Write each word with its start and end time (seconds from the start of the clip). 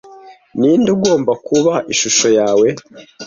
ninde 0.59 0.89
ugomba 0.95 1.31
kuba 1.47 1.73
ishusho 1.93 2.27
yawe 2.37 2.67